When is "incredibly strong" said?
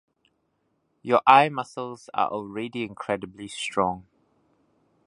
2.81-4.07